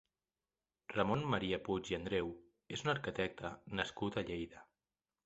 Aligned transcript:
Ramon 0.93 1.25
Maria 1.33 1.59
Puig 1.67 1.91
i 1.93 1.97
Andreu 1.97 2.31
és 2.79 2.85
un 2.87 2.89
arquitecte 2.95 3.53
nascut 3.81 4.19
a 4.19 4.25
Lleida. 4.31 4.65